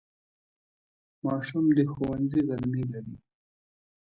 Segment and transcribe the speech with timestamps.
[1.25, 3.15] ماشوم د ښوونځي غرمې لري.